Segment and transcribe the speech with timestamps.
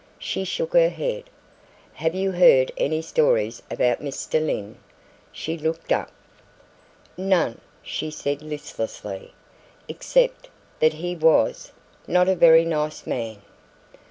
[0.17, 1.25] She shook her head.
[1.93, 4.43] "Have you heard any stories about Mr.
[4.43, 4.77] Lyne?"
[5.31, 6.09] She looked up.
[7.17, 9.31] "None," she said listlessly,
[9.87, 10.47] "except
[10.79, 11.71] that he was
[12.07, 13.43] not a very nice man."